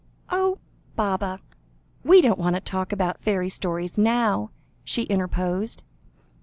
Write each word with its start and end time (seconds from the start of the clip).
"Oh! 0.31 0.57
Baba 0.95 1.41
we 2.03 2.21
don't 2.21 2.39
want 2.39 2.55
to 2.55 2.59
talk 2.59 2.91
about 2.91 3.19
fairy 3.19 3.49
stories 3.49 3.99
now," 3.99 4.49
she 4.83 5.03
interposed. 5.03 5.83